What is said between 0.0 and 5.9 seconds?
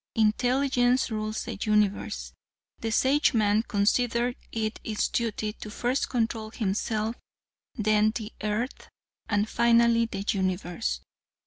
Intelligence rules the universe. The Sageman considered it his duty to